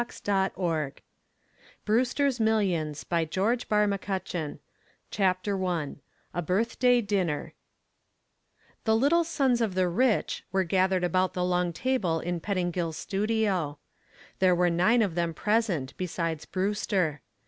The 0.01 0.31
Last 0.33 0.57
Word 0.57 0.99
BREWSTER'S 1.85 2.39
MILLIONS 2.39 3.05
CHAPTER 3.05 4.57
I 5.63 5.95
A 6.33 6.41
BIRTHDAY 6.41 7.01
DINNER 7.01 7.53
"The 8.83 8.95
Little 8.95 9.23
Sons 9.23 9.61
of 9.61 9.75
the 9.75 9.87
Rich" 9.87 10.43
were 10.51 10.63
gathered 10.63 11.03
about 11.03 11.33
the 11.35 11.45
long 11.45 11.71
table 11.71 12.19
in 12.19 12.39
Pettingill's 12.39 12.97
studio. 12.97 13.77
There 14.39 14.55
were 14.55 14.71
nine 14.71 15.03
of 15.03 15.13
them 15.13 15.35
present, 15.35 15.95
besides 15.97 16.45
Brewster. 16.47 17.21